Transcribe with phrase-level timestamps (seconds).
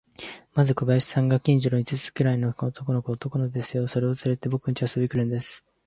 [0.55, 5.63] まず小林さんが、近所の五つくらいの男の子を、男の子ですよ、それをつれて、ぼくんちへ遊びに来るんです。